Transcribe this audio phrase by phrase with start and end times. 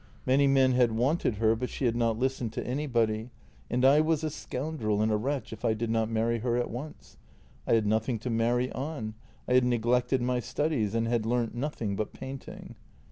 [0.25, 3.29] Many men had wanted her, but she had not listened to any body,
[3.69, 6.71] and I was a scoundrel and a wretch if I did not marry her at
[6.71, 7.19] once.
[7.67, 9.13] I had nothing to marry on;
[9.47, 12.73] I had neglected my studies and had learnt nothing but painting.